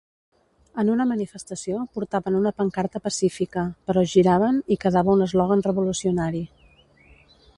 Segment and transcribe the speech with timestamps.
[0.83, 6.45] En una manifestació portaven una pancarta pacífica, però es giraven i quedava un eslògan revolucionari.